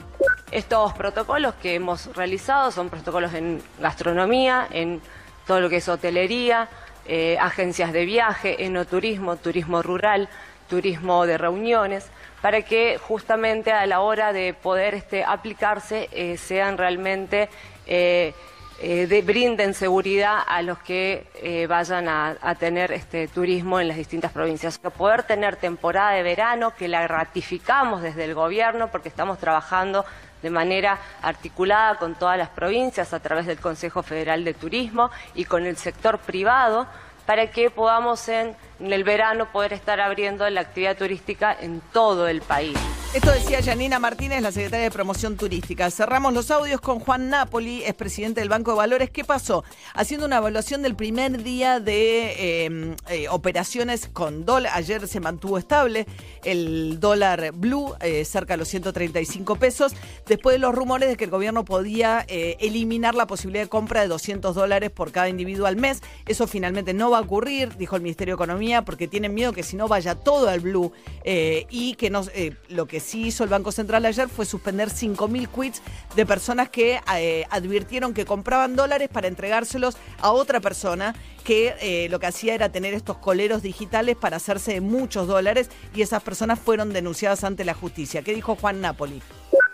[0.50, 5.00] Estos protocolos que hemos realizado son protocolos en gastronomía, en
[5.46, 6.68] todo lo que es hotelería,
[7.06, 10.28] eh, agencias de viaje, enoturismo, turismo rural,
[10.76, 12.06] turismo de reuniones,
[12.40, 17.50] para que justamente a la hora de poder este, aplicarse eh, sean realmente
[17.86, 18.32] eh,
[18.80, 21.26] eh, de- brinden seguridad a los que
[21.68, 24.78] vayan a, a tener este turismo en las distintas provincias.
[24.78, 30.06] Poder tener temporada de verano, que la ratificamos desde el gobierno, porque estamos trabajando
[30.42, 35.44] de manera articulada con todas las provincias a través del Consejo Federal de Turismo y
[35.44, 36.86] con el sector privado,
[37.26, 42.42] para que podamos en, el verano poder estar abriendo la actividad turística en todo el
[42.42, 42.76] país.
[43.14, 45.90] Esto decía Janina Martínez, la secretaria de Promoción Turística.
[45.90, 49.10] Cerramos los audios con Juan Napoli, es presidente del Banco de Valores.
[49.10, 49.64] ¿Qué pasó?
[49.92, 54.72] Haciendo una evaluación del primer día de eh, eh, operaciones con dólar.
[54.74, 56.06] Ayer se mantuvo estable
[56.42, 59.92] el dólar blue, eh, cerca de los 135 pesos,
[60.26, 64.00] después de los rumores de que el gobierno podía eh, eliminar la posibilidad de compra
[64.00, 66.00] de 200 dólares por cada individuo al mes.
[66.24, 69.62] Eso finalmente no va a ocurrir, dijo el Ministerio de Economía, porque tienen miedo que
[69.64, 70.92] si no vaya todo al blue
[71.24, 72.24] y que no,
[72.70, 75.82] lo que sí hizo el Banco Central ayer fue suspender 5.000 quits
[76.16, 82.08] de personas que eh, advirtieron que compraban dólares para entregárselos a otra persona que eh,
[82.08, 86.22] lo que hacía era tener estos coleros digitales para hacerse de muchos dólares y esas
[86.22, 88.22] personas fueron denunciadas ante la justicia.
[88.22, 89.22] ¿Qué dijo Juan Napoli?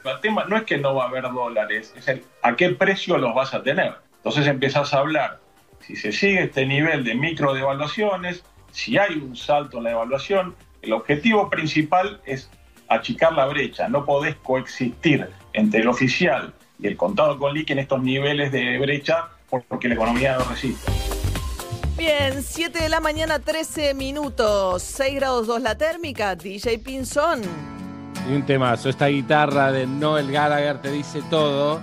[0.04, 3.18] El tema no es que no va a haber dólares, es el a qué precio
[3.18, 3.94] los vas a tener.
[4.16, 5.40] Entonces empiezas a hablar,
[5.80, 10.54] si se sigue este nivel de micro devaluaciones, si hay un salto en la devaluación,
[10.82, 12.50] el objetivo principal es
[12.88, 13.88] achicar la brecha.
[13.88, 18.78] No podés coexistir entre el oficial y el contado con liqui en estos niveles de
[18.78, 19.28] brecha
[19.68, 20.90] porque la economía no resiste.
[21.96, 27.42] Bien, 7 de la mañana, 13 minutos, 6 grados 2 la térmica, DJ Pinzón.
[28.28, 31.80] Y un temazo, esta guitarra de Noel Gallagher te dice todo,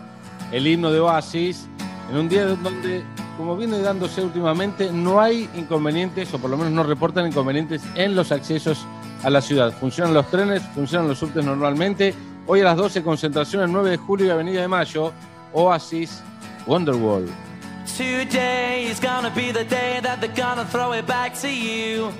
[0.51, 1.67] el himno de Oasis,
[2.09, 3.03] en un día donde,
[3.35, 8.15] como viene dándose últimamente, no hay inconvenientes, o por lo menos no reportan inconvenientes en
[8.15, 8.85] los accesos
[9.23, 9.73] a la ciudad.
[9.79, 12.13] Funcionan los trenes, funcionan los subtes normalmente.
[12.47, 15.13] Hoy a las 12, concentración en 9 de julio y Avenida de Mayo,
[15.53, 16.21] Oasis,
[16.67, 17.27] Wonderwall.
[17.97, 22.11] Today is gonna be the day that they're gonna throw it back to you.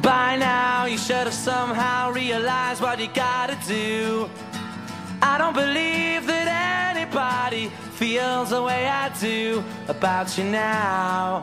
[0.00, 4.28] By now, you should have somehow realized what you gotta do.
[5.20, 11.42] I don't believe that anybody feels the way I do about you now.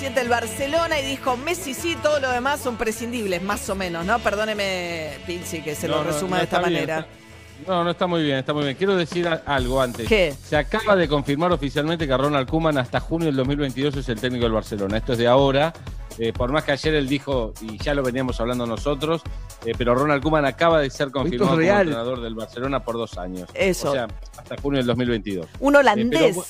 [0.00, 4.06] presidente del Barcelona y dijo, Messi sí, todo lo demás son prescindibles, más o menos,
[4.06, 4.18] ¿no?
[4.20, 6.98] Perdóneme, Pinci, que se No, lo no, resuma no, de esta bien, manera.
[7.00, 8.76] está- No, no está muy bien, está muy bien.
[8.76, 10.08] Quiero decir algo antes.
[10.08, 10.34] ¿Qué?
[10.42, 14.44] Se acaba de confirmar oficialmente que Ronald Koeman hasta junio del 2022 es el técnico
[14.44, 14.96] del Barcelona.
[14.96, 15.70] Esto es de ahora.
[16.18, 19.20] Eh, por más que ayer él dijo, y ya lo veníamos hablando nosotros,
[19.66, 23.50] eh, pero Ronald Koeman acaba de ser confirmado como entrenador del Barcelona por dos años.
[23.52, 23.90] Eso.
[23.90, 25.46] O sea, hasta junio del 2022.
[25.60, 26.36] Un Eh, holandés.
[26.38, 26.44] pero,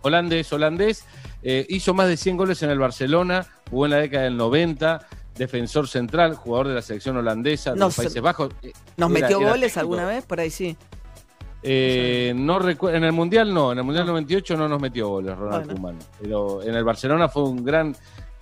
[0.00, 1.04] holandés, holandés.
[1.42, 5.06] Eh, hizo más de 100 goles en el Barcelona, jugó en la década del 90,
[5.36, 8.50] defensor central, jugador de la selección holandesa de Nos- los Países Bajos.
[8.62, 9.80] Eh, ¿Nos era- metió era goles técnico.
[9.80, 10.24] alguna vez?
[10.26, 10.76] Por ahí sí.
[11.62, 12.58] Eh, no
[12.90, 15.74] en el Mundial no, en el Mundial 98 no nos metió goles Ronald Bueno.
[15.98, 17.94] Koeman, pero en el Barcelona fue un gran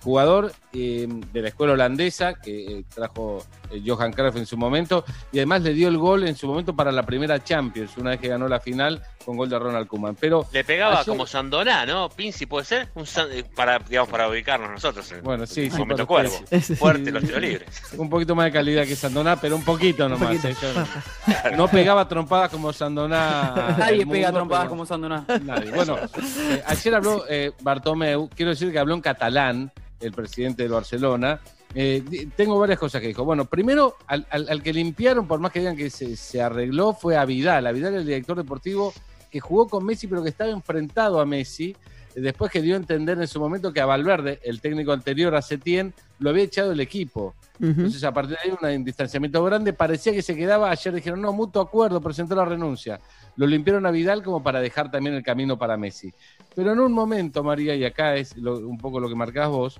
[0.03, 5.03] jugador eh, de la escuela holandesa que eh, trajo eh, Johan Cruyff en su momento
[5.31, 8.19] y además le dio el gol en su momento para la primera Champions, una vez
[8.19, 10.15] que ganó la final con gol de Ronald Koeman.
[10.15, 12.09] Pero Le pegaba ayer- como Sandoná, ¿no?
[12.09, 15.11] Pinci puede ser, un San- para, digamos, para ubicarnos nosotros.
[15.11, 15.77] En Bueno, sí, sí.
[15.77, 16.33] momento cuervo.
[16.77, 17.67] Fuerte los tiros libres.
[17.97, 20.43] Un poquito más de calidad que Sandoná, pero un poquito nomás.
[20.45, 23.75] eh, yo- no pegaba trompadas como Sandoná.
[23.77, 25.25] Nadie el pega mundo, trompadas pero- como Sandoná.
[25.43, 25.71] Nadie.
[25.71, 30.71] Bueno, eh, ayer habló eh, Bartomeu, quiero decir que habló en catalán, el presidente del
[30.71, 31.39] Barcelona.
[31.75, 32.03] Eh,
[32.35, 33.23] tengo varias cosas que dijo.
[33.23, 36.93] Bueno, primero, al, al- al que limpiaron, por más que digan que se, se arregló,
[36.93, 37.67] fue a Vidal.
[37.67, 38.93] A Vidal, el director deportivo,
[39.29, 41.75] que jugó con Messi, pero que estaba enfrentado a Messi.
[42.15, 45.43] Después que dio a entender en su momento que a Valverde, el técnico anterior a
[45.43, 47.35] Setién, lo había echado el equipo.
[47.61, 49.73] Entonces, a partir de ahí, un distanciamiento grande.
[49.73, 50.71] Parecía que se quedaba.
[50.71, 52.99] Ayer dijeron, no, mutuo acuerdo, presentó la renuncia.
[53.35, 56.11] Lo limpiaron a Vidal como para dejar también el camino para Messi.
[56.55, 59.79] Pero en un momento, María, y acá es lo- un poco lo que marcás vos,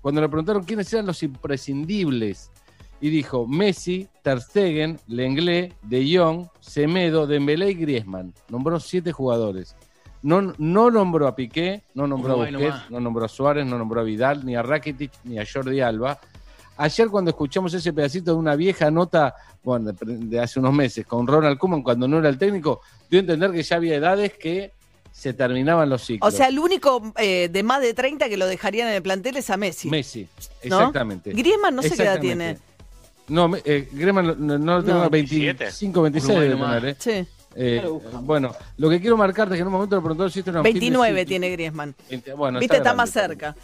[0.00, 2.50] cuando le preguntaron quiénes eran los imprescindibles,
[3.00, 8.32] y dijo Messi, Ter Stegen, Lenglet, De Jong, Semedo, Dembélé y Griezmann.
[8.48, 9.76] Nombró siete jugadores.
[10.22, 12.90] No, no nombró a Piqué, no nombró a Busquets, nomás.
[12.90, 16.18] no nombró a Suárez, no nombró a Vidal, ni a Rakitic, ni a Jordi Alba.
[16.78, 21.04] Ayer cuando escuchamos ese pedacito de una vieja nota, bueno, de, de hace unos meses,
[21.06, 24.32] con Ronald Koeman cuando no era el técnico, dio a entender que ya había edades
[24.38, 24.72] que
[25.14, 26.34] se terminaban los O ciclos.
[26.34, 29.48] sea, el único eh, de más de 30 que lo dejarían en el plantel es
[29.48, 29.88] a Messi.
[29.88, 30.26] Messi,
[30.64, 30.78] ¿no?
[30.80, 31.32] exactamente.
[31.32, 32.58] Griezmann no sé qué edad tiene.
[33.28, 35.10] No, eh, Griezmann no, no- lo tengo No.
[35.10, 36.80] 25, 26 Uruguay debe nomás.
[36.80, 36.96] tener, ¿eh?
[36.98, 37.28] Sí.
[37.56, 37.88] Eh,
[38.22, 40.60] bueno, lo que quiero marcarte es que en un momento le preguntó si esto era
[40.60, 41.28] un fin de 29 ciclo.
[41.28, 41.94] tiene Griezmann.
[42.10, 43.54] 20 bueno, Viste, está más cerca.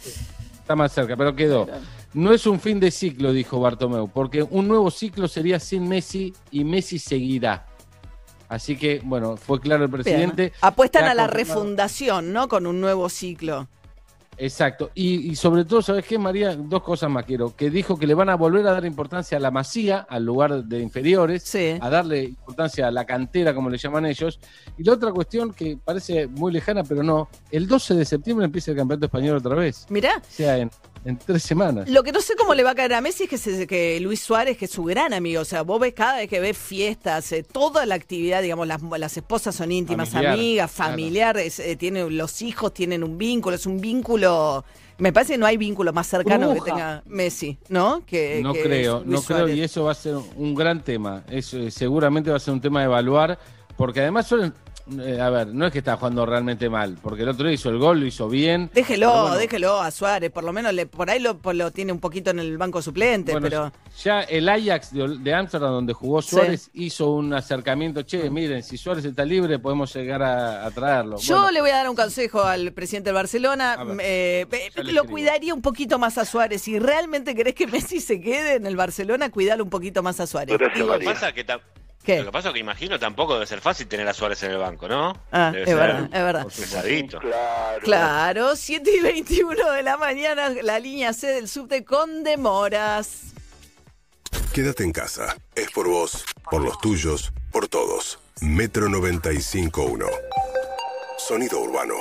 [0.61, 1.67] Está más cerca, pero quedó.
[2.13, 6.33] No es un fin de ciclo, dijo Bartomeu, porque un nuevo ciclo sería sin Messi
[6.49, 7.67] y Messi seguirá.
[8.51, 10.41] Así que, bueno, fue claro el presidente.
[10.41, 10.53] Bien.
[10.59, 12.49] Apuestan a la confirmado- refundación, ¿no?
[12.49, 13.69] Con un nuevo ciclo.
[14.37, 14.91] Exacto.
[14.93, 16.53] Y, y sobre todo, ¿sabes qué, María?
[16.57, 17.55] Dos cosas más quiero.
[17.55, 20.65] Que dijo que le van a volver a dar importancia a la masía, al lugar
[20.65, 21.49] de inferiores,
[21.79, 24.37] a darle importancia a la cantera, como le llaman ellos.
[24.77, 28.71] Y la otra cuestión que parece muy lejana, pero no, el 12 de septiembre empieza
[28.71, 29.85] el campeonato español otra vez.
[29.89, 30.17] Mirá.
[30.17, 30.69] O sea, en,
[31.03, 31.89] en tres semanas.
[31.89, 33.99] Lo que no sé cómo le va a caer a Messi es que, se- que
[33.99, 36.57] Luis Suárez, que es su gran amigo, o sea, vos ves cada vez que ves
[36.57, 40.91] fiestas, eh, toda la actividad, digamos, las, las esposas son íntimas, Familiar, amigas, claro.
[40.91, 44.63] familiares, eh, tienen, los hijos tienen un vínculo, es un vínculo,
[44.99, 48.03] me parece que no hay vínculo más cercano que tenga Messi, ¿no?
[48.05, 51.23] Que, No que creo, Luis no creo, y eso va a ser un gran tema.
[51.29, 53.39] Eso eh, seguramente va a ser un tema de evaluar,
[53.75, 54.53] porque además suelen.
[54.99, 57.69] Eh, a ver, no es que está jugando realmente mal, porque el otro día hizo
[57.69, 58.69] el gol, lo hizo bien.
[58.73, 61.39] Déjelo, bueno, déjelo a Suárez, por lo menos le, por ahí lo,
[61.71, 63.71] tiene un poquito en el banco suplente, Bueno, pero...
[64.03, 68.03] ya el Ajax de Ámsterdam, donde jugó Suárez, hizo un acercamiento.
[68.03, 71.17] Che, miren, si Suárez está libre, podemos llegar a, a traerlo.
[71.17, 73.83] Yo Bueno, le voy a dar un consejo al presidente del Barcelona.
[73.83, 75.05] Ver, eh, eh, lo escribo.
[75.05, 76.61] cuidaría un poquito más a Suárez.
[76.61, 80.27] Si realmente querés que Messi se quede en el Barcelona, cuidalo un poquito más a
[80.27, 80.57] Suárez.
[80.75, 81.45] Lo que pasa que
[82.03, 82.19] ¿Qué?
[82.19, 84.87] Lo que pasa que imagino tampoco debe ser fácil tener a Suárez en el banco,
[84.87, 85.13] ¿no?
[85.31, 86.45] Ah, Debe es ser verdad, es verdad.
[86.47, 87.19] Pesadito.
[87.83, 93.33] Claro, 7 y 21 de la mañana, la línea C del subte con demoras.
[94.53, 95.37] Quédate en casa.
[95.55, 98.19] Es por vos, por los tuyos, por todos.
[98.41, 100.09] Metro 95.1.
[101.17, 101.93] Sonido urbano.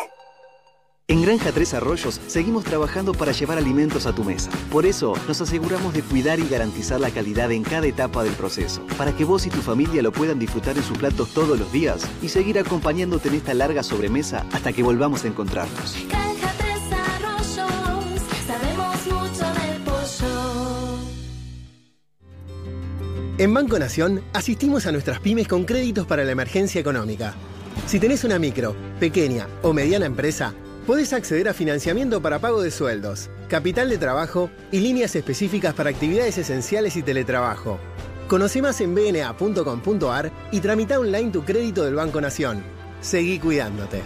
[1.10, 4.48] En Granja Tres Arroyos seguimos trabajando para llevar alimentos a tu mesa.
[4.70, 8.86] Por eso nos aseguramos de cuidar y garantizar la calidad en cada etapa del proceso,
[8.96, 12.06] para que vos y tu familia lo puedan disfrutar en sus platos todos los días
[12.22, 15.96] y seguir acompañándote en esta larga sobremesa hasta que volvamos a encontrarnos.
[16.08, 20.98] Granja Tres Arroyos, sabemos mucho del pollo.
[23.36, 27.34] En Banco Nación asistimos a nuestras pymes con créditos para la emergencia económica.
[27.88, 30.54] Si tenés una micro, pequeña o mediana empresa,
[30.90, 35.90] podés acceder a financiamiento para pago de sueldos, capital de trabajo y líneas específicas para
[35.90, 37.78] actividades esenciales y teletrabajo.
[38.26, 42.64] Conoce más en bna.com.ar y tramita online tu crédito del Banco Nación.
[43.02, 44.02] Seguí cuidándote.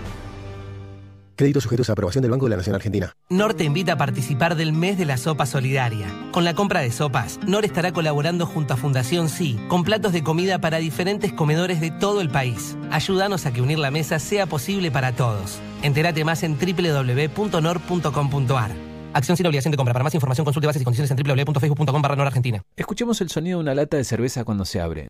[1.36, 3.16] Créditos sujetos a aprobación del Banco de la Nación Argentina.
[3.28, 6.06] NOR te invita a participar del mes de la sopa solidaria.
[6.32, 10.22] Con la compra de sopas, NOR estará colaborando junto a Fundación Sí, con platos de
[10.22, 12.76] comida para diferentes comedores de todo el país.
[12.90, 15.58] Ayúdanos a que unir la mesa sea posible para todos.
[15.82, 18.70] Entérate más en www.nor.com.ar.
[19.12, 19.92] Acción sin obligación de compra.
[19.92, 22.62] Para más información consulte bases y condiciones en www.facebook.com barra Argentina.
[22.76, 25.08] Escuchemos el sonido de una lata de cerveza cuando se abre.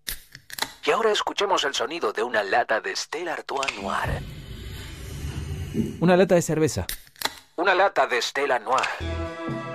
[0.87, 4.44] Y ahora escuchemos el sonido de una lata de Stella Artois Noir.
[6.01, 6.87] Una lata de cerveza.
[7.57, 8.87] Una lata de Stella Noir.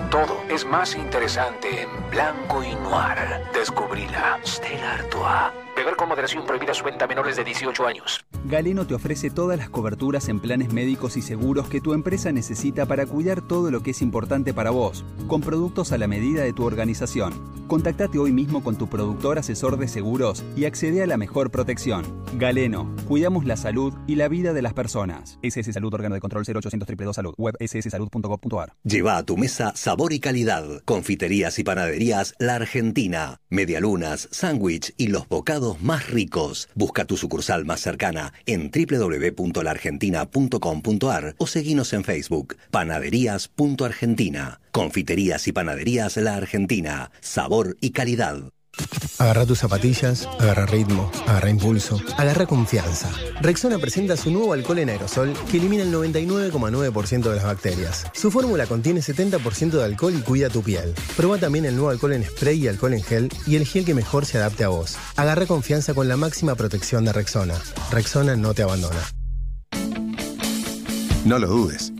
[0.10, 3.44] Todo es más interesante en blanco y noir.
[3.54, 4.40] Descubrila.
[4.44, 5.69] Stella Artois.
[5.80, 8.26] Beber con moderación prohibida su venta a menores de 18 años.
[8.44, 12.86] Galeno te ofrece todas las coberturas en planes médicos y seguros que tu empresa necesita
[12.86, 16.52] para cuidar todo lo que es importante para vos, con productos a la medida de
[16.52, 17.34] tu organización.
[17.70, 22.04] Contactate hoy mismo con tu productor asesor de seguros y accede a la mejor protección.
[22.34, 25.40] Galeno, cuidamos la salud y la vida de las personas.
[25.44, 28.74] SS Salud, órgano de control 0800 222 Salud, web sssalud.gov.ar.
[28.84, 30.66] Lleva a tu mesa sabor y calidad.
[30.84, 33.40] Confiterías y panaderías La Argentina.
[33.50, 36.70] Medialunas, sándwich y los bocados más ricos.
[36.76, 42.58] Busca tu sucursal más cercana en www.laargentina.com.ar o seguinos en Facebook.
[42.72, 44.62] Panaderías.argentina.
[44.72, 47.12] Confiterías y panaderías La Argentina.
[47.22, 48.52] Sabor y calidad.
[49.20, 53.12] Agarra tus zapatillas, agarra ritmo, agarra impulso, agarra confianza.
[53.42, 58.06] Rexona presenta su nuevo alcohol en aerosol que elimina el 99,9% de las bacterias.
[58.14, 60.94] Su fórmula contiene 70% de alcohol y cuida tu piel.
[61.18, 63.94] Prueba también el nuevo alcohol en spray y alcohol en gel y el gel que
[63.94, 64.96] mejor se adapte a vos.
[65.18, 67.56] Agarra confianza con la máxima protección de Rexona.
[67.92, 69.02] Rexona no te abandona.
[71.26, 71.92] No lo dudes.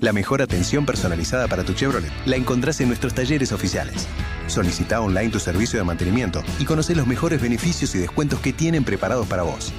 [0.00, 4.06] La mejor atención personalizada para tu Chevrolet la encontrás en nuestros talleres oficiales.
[4.46, 8.84] Solicita online tu servicio de mantenimiento y conoce los mejores beneficios y descuentos que tienen
[8.84, 9.72] preparados para vos.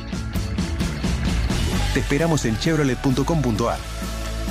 [1.93, 3.80] Te esperamos en chevrolet.com.ar.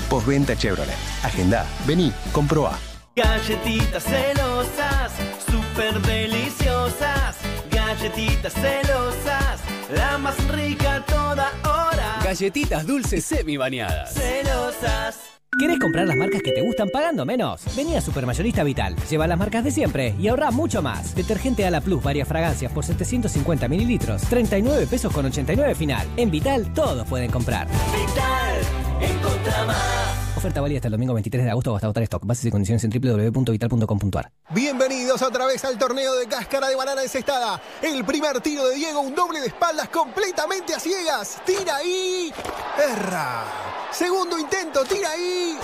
[0.08, 0.94] Postventa Chevrolet.
[1.24, 1.66] Agenda.
[1.86, 2.78] Vení, comprobá.
[3.16, 5.12] Galletitas celosas,
[5.50, 7.36] súper deliciosas.
[7.70, 9.60] Galletitas celosas,
[9.92, 12.20] la más rica a toda hora.
[12.22, 14.14] Galletitas dulces semi bañadas.
[14.14, 15.35] Celosas.
[15.58, 17.62] ¿Querés comprar las marcas que te gustan pagando menos?
[17.74, 18.94] Vení a Supermayorista Vital.
[19.08, 21.14] Lleva las marcas de siempre y ahorra mucho más.
[21.14, 24.22] Detergente Ala Plus varias fragancias por 750 mililitros.
[24.22, 26.06] 39 pesos con 89 final.
[26.18, 27.68] En Vital todos pueden comprar.
[27.68, 29.95] Vital, encontra más.
[30.36, 32.26] Oferta válida hasta el domingo 23 de agosto hasta agotar stock.
[32.26, 34.30] Bases y condiciones en www.vital.com.ar.
[34.50, 37.58] Bienvenidos otra vez al torneo de cáscara de banana encestada.
[37.80, 41.40] El primer tiro de Diego, un doble de espaldas completamente a ciegas.
[41.46, 42.30] Tira ahí.
[42.78, 43.44] Erra.
[43.90, 45.58] Segundo intento, tira ahí.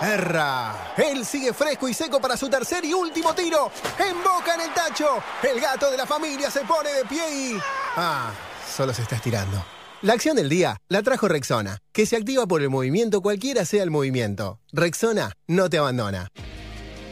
[0.00, 0.92] Erra.
[0.96, 3.70] Él sigue fresco y seco para su tercer y último tiro.
[3.96, 5.22] Emboca en el tacho.
[5.40, 7.58] El gato de la familia se pone de pie y...
[7.94, 8.32] Ah,
[8.76, 9.75] solo se está estirando.
[10.02, 13.82] La acción del día la trajo Rexona, que se activa por el movimiento cualquiera sea
[13.82, 14.60] el movimiento.
[14.70, 16.28] Rexona no te abandona.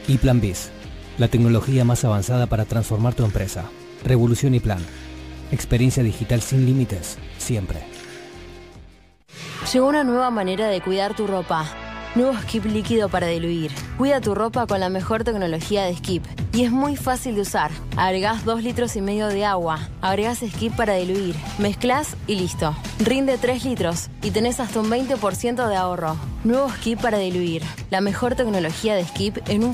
[0.07, 0.71] Y Plan Biz.
[1.17, 3.65] La tecnología más avanzada para transformar tu empresa.
[4.05, 4.85] Revolución y Plan.
[5.51, 7.81] Experiencia digital sin límites, siempre.
[9.73, 11.84] Llegó una nueva manera de cuidar tu ropa.
[12.15, 13.73] Nuevo Skip líquido para diluir.
[13.99, 16.25] Cuida tu ropa con la mejor tecnología de Skip.
[16.53, 17.73] Y es muy fácil de usar.
[17.97, 19.81] Agregás 2 litros y medio de agua.
[20.01, 21.35] Agregás Skip para diluir.
[21.59, 22.77] Mezclas y listo.
[23.01, 26.17] Rinde 3 litros y tenés hasta un 20% de ahorro.
[26.45, 27.65] Nuevo Skip para diluir.
[27.91, 29.73] La mejor tecnología de Skip en un